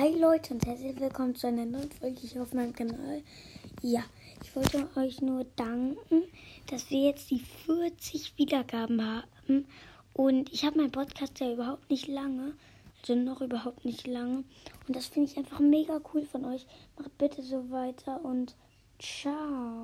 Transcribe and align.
Hi 0.00 0.18
Leute 0.18 0.54
und 0.54 0.64
herzlich 0.64 0.98
willkommen 0.98 1.34
zu 1.34 1.46
einer 1.46 1.66
neuen 1.66 1.92
Folge 1.92 2.20
hier 2.22 2.40
auf 2.40 2.54
meinem 2.54 2.72
Kanal. 2.72 3.20
Ja, 3.82 4.02
ich 4.42 4.56
wollte 4.56 4.88
euch 4.96 5.20
nur 5.20 5.44
danken, 5.56 6.22
dass 6.70 6.88
wir 6.88 7.00
jetzt 7.00 7.30
die 7.30 7.40
40 7.66 8.38
Wiedergaben 8.38 9.04
haben. 9.04 9.66
Und 10.14 10.50
ich 10.54 10.64
habe 10.64 10.78
meinen 10.78 10.90
Podcast 10.90 11.38
ja 11.40 11.52
überhaupt 11.52 11.90
nicht 11.90 12.08
lange, 12.08 12.54
also 13.02 13.14
noch 13.14 13.42
überhaupt 13.42 13.84
nicht 13.84 14.06
lange. 14.06 14.44
Und 14.88 14.96
das 14.96 15.04
finde 15.04 15.30
ich 15.30 15.36
einfach 15.36 15.60
mega 15.60 16.00
cool 16.14 16.24
von 16.24 16.46
euch. 16.46 16.66
Macht 16.98 17.18
bitte 17.18 17.42
so 17.42 17.70
weiter 17.70 18.24
und 18.24 18.54
ciao. 18.98 19.79